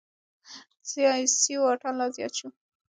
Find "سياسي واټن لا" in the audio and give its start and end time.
0.91-2.07